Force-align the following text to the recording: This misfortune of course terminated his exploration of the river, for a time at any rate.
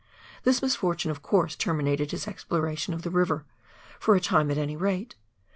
This 0.41 0.63
misfortune 0.63 1.11
of 1.11 1.21
course 1.21 1.55
terminated 1.55 2.09
his 2.09 2.27
exploration 2.27 2.95
of 2.95 3.03
the 3.03 3.11
river, 3.11 3.45
for 3.99 4.15
a 4.15 4.19
time 4.19 4.49
at 4.49 4.57
any 4.57 4.75
rate. 4.75 5.13